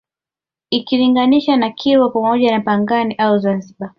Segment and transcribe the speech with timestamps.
[0.69, 3.89] Ikilinganishwa na Kilwa pamoja na Pangani au Zanzibar